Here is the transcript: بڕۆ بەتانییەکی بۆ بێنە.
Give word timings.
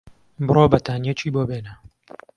بڕۆ 0.47 0.63
بەتانییەکی 0.71 1.33
بۆ 1.35 1.43
بێنە. 1.49 1.73